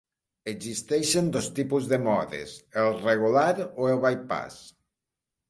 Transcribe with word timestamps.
Existeixen 0.51 1.27
dos 1.35 1.49
tipus 1.59 1.89
de 1.91 1.99
modes: 2.07 2.57
el 2.85 2.91
regular 3.05 3.45
o 3.61 3.93
el 3.93 4.03
bypass. 4.09 4.59